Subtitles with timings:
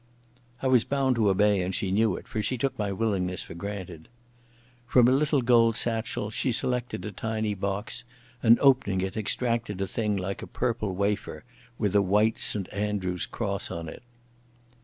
[0.63, 3.53] I was bound to obey, and she knew it, for she took my willingness for
[3.53, 4.09] granted.
[4.87, 8.03] From a little gold satchel she selected a tiny box,
[8.41, 11.43] and opening it extracted a thing like a purple wafer
[11.77, 14.01] with a white St Andrew's Cross on it.